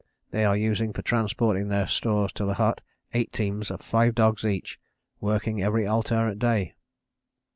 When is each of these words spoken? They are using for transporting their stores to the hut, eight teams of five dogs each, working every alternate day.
They 0.31 0.45
are 0.45 0.57
using 0.57 0.93
for 0.93 1.03
transporting 1.03 1.67
their 1.67 1.85
stores 1.85 2.31
to 2.31 2.45
the 2.45 2.55
hut, 2.55 2.81
eight 3.13 3.31
teams 3.31 3.69
of 3.69 3.81
five 3.81 4.15
dogs 4.15 4.43
each, 4.43 4.79
working 5.19 5.61
every 5.61 5.85
alternate 5.85 6.39
day. 6.39 6.73